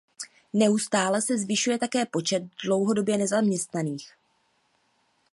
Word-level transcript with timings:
Neustále 0.53 1.21
se 1.21 1.37
zvyšuje 1.37 1.77
také 1.79 2.05
počet 2.05 2.43
dlouhodobě 2.63 3.17
nezaměstnaných. 3.17 4.13